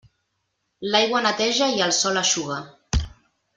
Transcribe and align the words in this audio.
L'aigua 0.95 1.21
neteja 1.27 1.69
i 1.75 1.85
el 1.89 1.95
sol 1.99 2.19
eixuga. 2.25 2.59